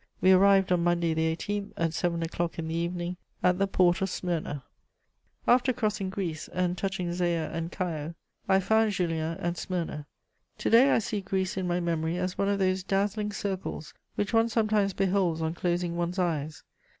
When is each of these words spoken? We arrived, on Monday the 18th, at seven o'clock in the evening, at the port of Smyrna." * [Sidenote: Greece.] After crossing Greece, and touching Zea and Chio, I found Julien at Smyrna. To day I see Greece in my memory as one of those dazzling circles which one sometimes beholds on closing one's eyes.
We 0.19 0.31
arrived, 0.31 0.71
on 0.71 0.83
Monday 0.83 1.13
the 1.13 1.35
18th, 1.35 1.73
at 1.77 1.93
seven 1.93 2.23
o'clock 2.23 2.57
in 2.57 2.69
the 2.69 2.73
evening, 2.75 3.17
at 3.43 3.59
the 3.59 3.67
port 3.67 4.01
of 4.01 4.09
Smyrna." 4.09 4.35
* 4.39 4.39
[Sidenote: 4.39 4.63
Greece.] 4.63 5.47
After 5.53 5.73
crossing 5.73 6.09
Greece, 6.09 6.47
and 6.51 6.75
touching 6.75 7.13
Zea 7.13 7.35
and 7.45 7.71
Chio, 7.71 8.15
I 8.49 8.59
found 8.61 8.93
Julien 8.93 9.37
at 9.37 9.57
Smyrna. 9.59 10.07
To 10.57 10.69
day 10.71 10.89
I 10.89 10.97
see 10.97 11.21
Greece 11.21 11.55
in 11.55 11.67
my 11.67 11.79
memory 11.79 12.17
as 12.17 12.35
one 12.35 12.49
of 12.49 12.57
those 12.57 12.81
dazzling 12.81 13.31
circles 13.31 13.93
which 14.15 14.33
one 14.33 14.49
sometimes 14.49 14.93
beholds 14.93 15.39
on 15.39 15.53
closing 15.53 15.95
one's 15.95 16.17
eyes. 16.17 16.63